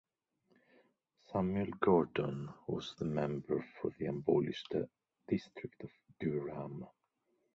[1.31, 4.73] Samuel Gordon was the member for the abolished
[5.27, 6.87] district of Durham.